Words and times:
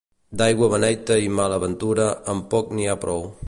D'aigua 0.39 0.69
beneita 0.71 1.19
i 1.25 1.29
mala 1.41 1.61
ventura, 1.67 2.09
amb 2.35 2.49
poc 2.55 2.73
n'hi 2.79 2.91
ha 2.95 3.01
prou. 3.07 3.31